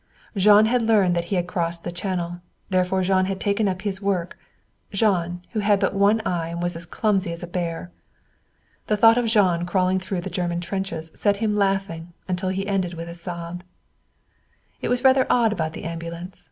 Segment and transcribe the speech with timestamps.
[0.35, 2.41] Jean had learned that he had crossed the channel.
[2.71, 4.35] Therefore Jean had taken up his work
[4.91, 7.91] Jean, who had but one eye and was as clumsy as a bear.
[8.87, 12.95] The thought of Jean crawling through the German trenches set him laughing until he ended
[12.95, 13.63] with a sob.
[14.81, 16.39] It was rather odd about the ambulance.